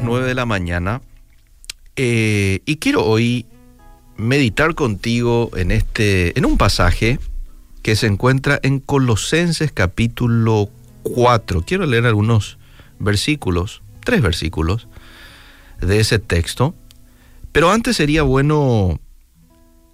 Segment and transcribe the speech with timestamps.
[0.00, 1.02] las 9 de la mañana
[1.96, 3.46] eh, y quiero hoy
[4.16, 7.18] meditar contigo en, este, en un pasaje
[7.82, 10.70] que se encuentra en Colosenses capítulo
[11.02, 11.62] 4.
[11.66, 12.58] Quiero leer algunos
[12.98, 14.88] versículos, tres versículos
[15.80, 16.74] de ese texto,
[17.52, 19.00] pero antes sería bueno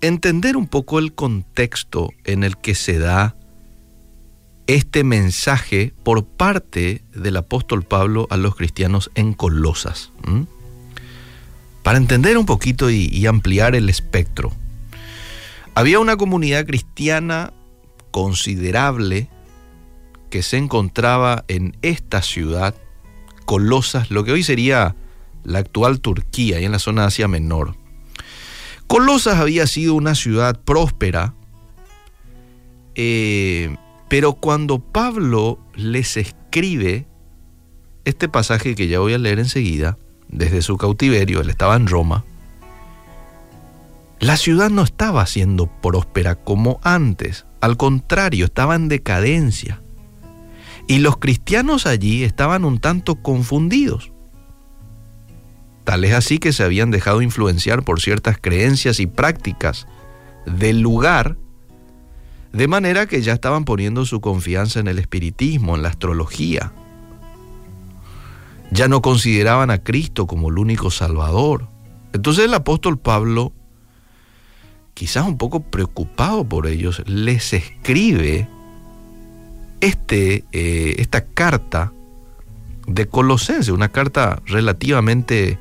[0.00, 3.34] entender un poco el contexto en el que se da
[4.66, 10.10] este mensaje por parte del apóstol Pablo a los cristianos en Colosas.
[11.82, 14.52] Para entender un poquito y, ampliar el espectro.
[15.74, 17.52] Había una comunidad cristiana
[18.10, 19.28] considerable
[20.30, 22.74] que se encontraba en esta ciudad,
[23.44, 24.96] Colosas, lo que hoy sería
[25.44, 27.76] la actual Turquía y en la zona de Asia Menor.
[28.88, 31.34] Colosas había sido una ciudad próspera,
[32.96, 33.76] eh,
[34.08, 37.06] pero cuando Pablo les escribe
[38.04, 39.98] este pasaje que ya voy a leer enseguida,
[40.28, 42.24] desde su cautiverio, él estaba en Roma,
[44.20, 49.82] la ciudad no estaba siendo próspera como antes, al contrario, estaba en decadencia.
[50.86, 54.12] Y los cristianos allí estaban un tanto confundidos.
[55.84, 59.86] Tal es así que se habían dejado influenciar por ciertas creencias y prácticas
[60.46, 61.36] del lugar
[62.56, 66.72] de manera que ya estaban poniendo su confianza en el espiritismo, en la astrología.
[68.70, 71.68] Ya no consideraban a Cristo como el único Salvador.
[72.14, 73.52] Entonces el apóstol Pablo,
[74.94, 78.48] quizás un poco preocupado por ellos, les escribe
[79.82, 81.92] este, eh, esta carta
[82.86, 85.58] de Colosense, una carta relativamente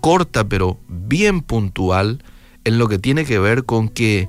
[0.00, 2.22] corta pero bien puntual
[2.62, 4.28] en lo que tiene que ver con que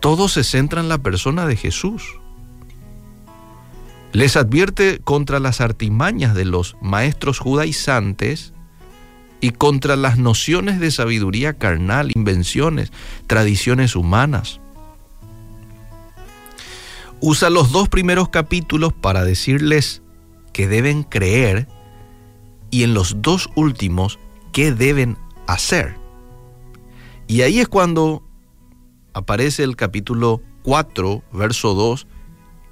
[0.00, 2.02] todo se centra en la persona de Jesús.
[4.12, 8.52] Les advierte contra las artimañas de los maestros judaizantes
[9.40, 12.90] y contra las nociones de sabiduría carnal, invenciones,
[13.26, 14.60] tradiciones humanas.
[17.20, 20.02] Usa los dos primeros capítulos para decirles
[20.52, 21.68] que deben creer
[22.70, 24.18] y en los dos últimos
[24.52, 25.96] qué deben hacer.
[27.26, 28.24] Y ahí es cuando
[29.12, 32.06] aparece el capítulo 4, verso 2,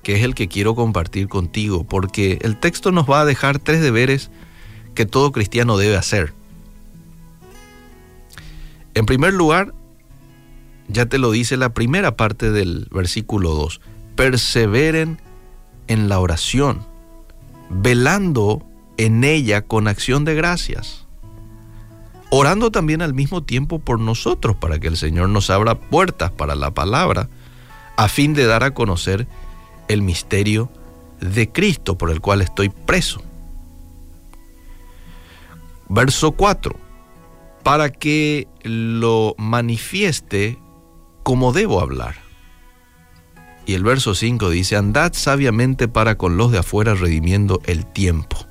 [0.02, 3.80] que es el que quiero compartir contigo, porque el texto nos va a dejar tres
[3.80, 4.30] deberes
[4.94, 6.34] que todo cristiano debe hacer.
[8.94, 9.74] En primer lugar,
[10.88, 13.80] ya te lo dice la primera parte del versículo 2,
[14.16, 15.20] perseveren
[15.86, 16.86] en la oración,
[17.70, 18.64] velando
[18.96, 21.07] en ella con acción de gracias
[22.30, 26.54] orando también al mismo tiempo por nosotros para que el Señor nos abra puertas para
[26.54, 27.28] la palabra,
[27.96, 29.26] a fin de dar a conocer
[29.88, 30.70] el misterio
[31.20, 33.22] de Cristo por el cual estoy preso.
[35.88, 36.76] Verso 4,
[37.62, 40.58] para que lo manifieste
[41.22, 42.16] como debo hablar.
[43.66, 48.47] Y el verso 5 dice, andad sabiamente para con los de afuera redimiendo el tiempo.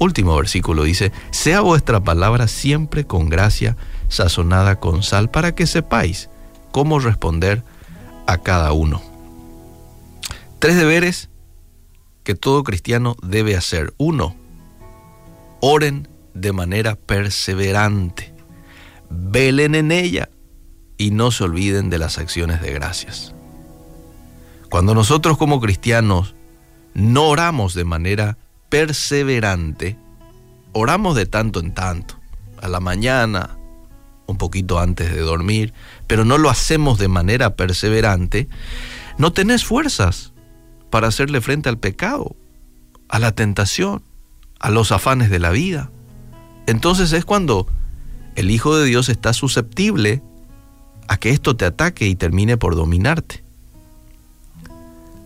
[0.00, 3.76] Último versículo dice, sea vuestra palabra siempre con gracia,
[4.08, 6.30] sazonada con sal, para que sepáis
[6.72, 7.62] cómo responder
[8.26, 9.02] a cada uno.
[10.58, 11.28] Tres deberes
[12.24, 13.92] que todo cristiano debe hacer.
[13.98, 14.34] Uno,
[15.60, 18.32] oren de manera perseverante,
[19.10, 20.30] velen en ella
[20.96, 23.34] y no se olviden de las acciones de gracias.
[24.70, 26.34] Cuando nosotros como cristianos
[26.94, 28.38] no oramos de manera
[28.70, 29.98] perseverante,
[30.72, 32.18] oramos de tanto en tanto,
[32.62, 33.58] a la mañana,
[34.26, 35.74] un poquito antes de dormir,
[36.06, 38.48] pero no lo hacemos de manera perseverante,
[39.18, 40.32] no tenés fuerzas
[40.88, 42.36] para hacerle frente al pecado,
[43.08, 44.02] a la tentación,
[44.60, 45.90] a los afanes de la vida.
[46.66, 47.66] Entonces es cuando
[48.36, 50.22] el Hijo de Dios está susceptible
[51.08, 53.44] a que esto te ataque y termine por dominarte.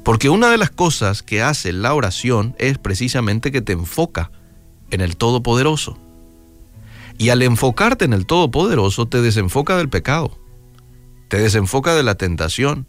[0.05, 4.31] Porque una de las cosas que hace la oración es precisamente que te enfoca
[4.91, 5.99] en el Todopoderoso.
[7.17, 10.39] Y al enfocarte en el Todopoderoso te desenfoca del pecado,
[11.29, 12.87] te desenfoca de la tentación,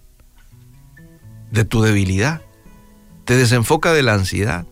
[1.51, 2.41] de tu debilidad,
[3.23, 4.67] te desenfoca de la ansiedad,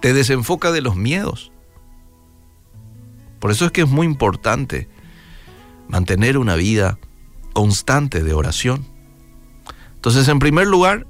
[0.00, 1.50] te desenfoca de los miedos.
[3.40, 4.88] Por eso es que es muy importante
[5.88, 6.98] mantener una vida
[7.52, 8.86] constante de oración.
[9.94, 11.06] Entonces, en primer lugar,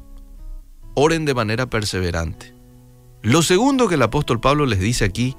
[0.96, 2.54] oren de manera perseverante.
[3.22, 5.36] Lo segundo que el apóstol Pablo les dice aquí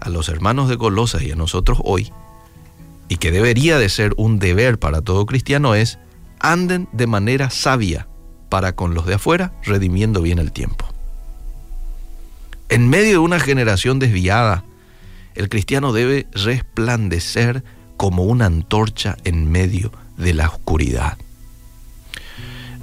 [0.00, 2.12] a los hermanos de Colosas y a nosotros hoy,
[3.08, 5.98] y que debería de ser un deber para todo cristiano, es
[6.38, 8.06] anden de manera sabia
[8.50, 10.86] para con los de afuera, redimiendo bien el tiempo.
[12.68, 14.64] En medio de una generación desviada,
[15.34, 17.64] El cristiano debe resplandecer
[17.96, 21.18] como una antorcha en medio de la oscuridad.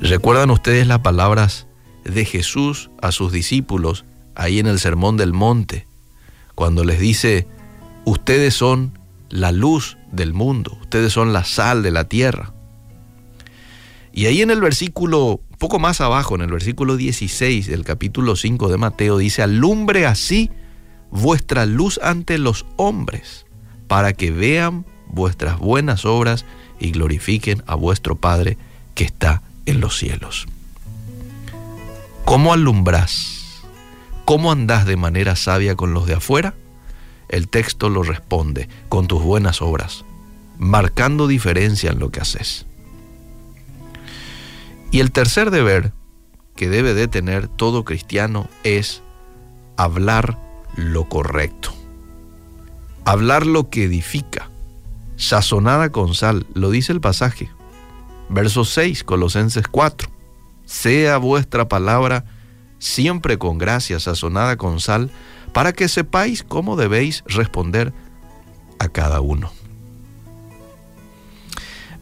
[0.02, 1.68] ¿Recuerdan ustedes las palabras
[2.04, 4.06] de Jesús a sus discípulos
[4.36, 5.88] ahí en el Sermón del Monte?
[6.56, 7.48] Cuando les dice,
[8.06, 9.00] ustedes son
[9.30, 12.54] la luz del mundo, ustedes son la sal de la tierra.
[14.14, 18.70] Y ahí en el versículo, poco más abajo, en el versículo 16 del capítulo 5
[18.70, 20.52] de Mateo, dice, alumbre así
[21.12, 23.46] vuestra luz ante los hombres,
[23.88, 26.46] para que vean vuestras buenas obras
[26.80, 28.58] y glorifiquen a vuestro Padre
[28.96, 30.48] que está en los cielos.
[32.32, 33.62] ¿Cómo alumbras?
[34.24, 36.54] ¿Cómo andás de manera sabia con los de afuera?
[37.28, 40.06] El texto lo responde con tus buenas obras,
[40.58, 42.66] marcando diferencia en lo que haces.
[44.92, 45.92] Y el tercer deber
[46.56, 49.04] que debe de tener todo cristiano es
[49.76, 50.40] hablar
[50.78, 51.74] lo correcto.
[53.04, 54.50] Hablar lo que edifica,
[55.18, 57.52] sazonada con sal, lo dice el pasaje.
[58.30, 60.21] Verso 6, Colosenses 4.
[60.72, 62.24] Sea vuestra palabra
[62.80, 65.12] siempre con gracia, sazonada con sal,
[65.52, 67.92] para que sepáis cómo debéis responder
[68.80, 69.52] a cada uno.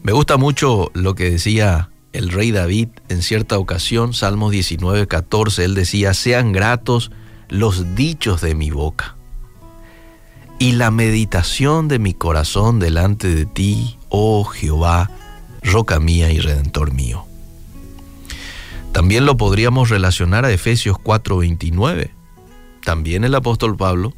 [0.04, 5.64] Me gusta mucho lo que decía el rey David en cierta ocasión, Salmos 19, 14,
[5.64, 7.10] él decía, sean gratos
[7.48, 9.16] los dichos de mi boca
[10.60, 15.10] y la meditación de mi corazón delante de ti, oh Jehová,
[15.60, 17.29] roca mía y redentor mío.
[18.92, 22.10] También lo podríamos relacionar a Efesios 4:29.
[22.84, 24.14] También el apóstol Pablo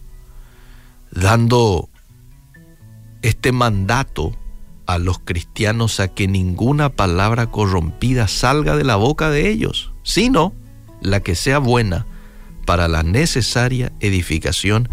[1.10, 1.88] dando
[3.22, 4.34] este mandato
[4.86, 10.52] a los cristianos a que ninguna palabra corrompida salga de la boca de ellos, sino
[11.00, 12.06] la que sea buena
[12.64, 14.88] para la necesaria edificación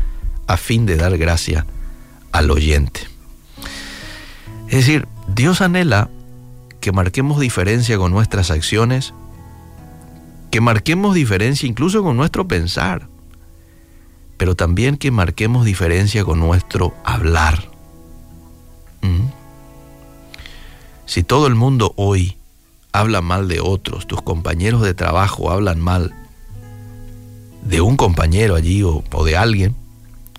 [0.48, 1.66] a fin de dar gracia
[2.32, 3.02] al oyente.
[4.68, 6.10] Es decir, Dios anhela
[6.82, 9.14] que marquemos diferencia con nuestras acciones,
[10.52, 13.08] que marquemos diferencia incluso con nuestro pensar,
[14.38, 17.70] pero también que marquemos diferencia con nuestro hablar.
[21.06, 22.38] Si todo el mundo hoy
[22.92, 26.14] habla mal de otros, tus compañeros de trabajo hablan mal
[27.64, 29.76] de un compañero allí o, de alguien,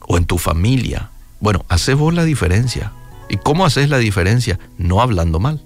[0.06, 1.10] o en tu familia,
[1.40, 2.92] bueno, haces vos la diferencia.
[3.28, 4.60] ¿Y cómo haces la diferencia?
[4.78, 5.60] No hablando mal.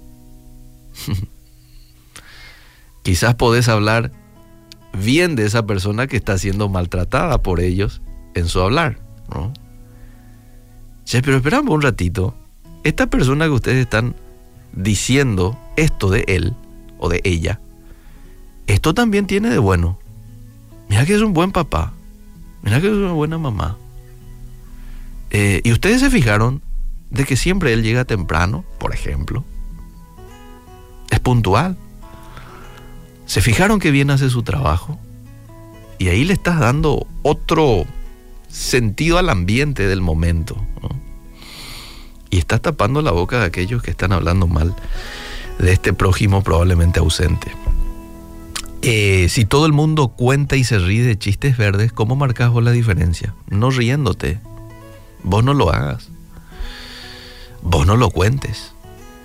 [3.03, 4.11] Quizás podés hablar
[4.95, 8.01] bien de esa persona que está siendo maltratada por ellos
[8.33, 8.99] en su hablar,
[9.33, 9.53] ¿no?
[11.11, 12.35] pero esperamos un ratito.
[12.83, 14.15] Esta persona que ustedes están
[14.73, 16.53] diciendo esto de él
[16.97, 17.61] o de ella,
[18.67, 19.99] esto también tiene de bueno.
[20.89, 21.93] Mira que es un buen papá,
[22.61, 23.77] mira que es una buena mamá.
[25.31, 26.61] Eh, y ustedes se fijaron
[27.09, 29.43] de que siempre él llega temprano, por ejemplo.
[31.09, 31.77] Es puntual.
[33.25, 34.99] Se fijaron que bien hace su trabajo.
[35.97, 37.85] Y ahí le estás dando otro
[38.49, 40.57] sentido al ambiente del momento
[42.35, 44.75] y está tapando la boca de aquellos que están hablando mal
[45.57, 47.51] de este prójimo probablemente ausente.
[48.81, 52.61] Eh, si todo el mundo cuenta y se ríe de chistes verdes, ¿cómo marcas vos
[52.61, 53.33] la diferencia?
[53.49, 54.39] No riéndote.
[55.23, 56.09] Vos no lo hagas.
[57.61, 58.73] Vos no lo cuentes.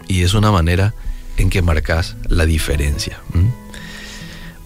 [0.07, 0.95] Y es una manera
[1.37, 3.21] en que marcas la diferencia.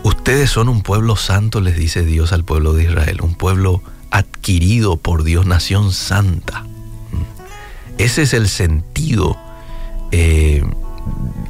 [0.05, 4.99] Ustedes son un pueblo santo, les dice Dios al pueblo de Israel, un pueblo adquirido
[4.99, 6.67] por Dios, nación santa.
[7.97, 9.35] Ese es el sentido
[10.13, 10.63] eh,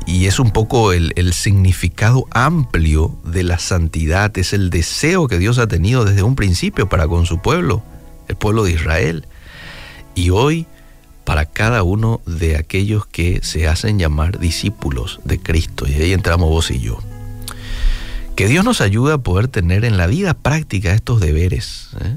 [0.07, 5.41] y es un poco el, el, significado amplio de la santidad, es el deseo que
[5.41, 7.83] Dios ha tenido desde un principio para con su pueblo,
[8.29, 9.27] el pueblo de Israel.
[10.15, 10.69] Y hoy
[11.25, 15.89] para cada uno de aquellos que se hacen llamar discípulos de Cristo.
[15.89, 17.01] Y ahí entramos vos y yo.
[18.37, 21.91] Que Dios nos ayude a poder tener en la vida práctica estos deberes.
[22.01, 22.17] ¿eh?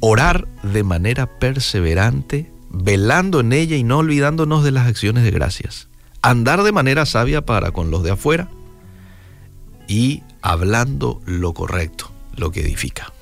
[0.00, 5.88] Orar de manera perseverante velando en ella y no olvidándonos de las acciones de gracias.
[6.22, 8.48] Andar de manera sabia para con los de afuera
[9.86, 13.12] y hablando lo correcto, lo que edifica.